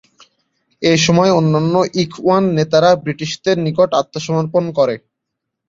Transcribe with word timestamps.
এসময় 0.81 1.31
অন্যান্য 1.39 1.73
ইখওয়ান 2.03 2.43
নেতারা 2.57 2.91
ব্রিটিশদের 3.03 3.57
নিকট 3.65 3.89
আত্মসমর্পণ 4.01 4.63
করে। 4.77 4.95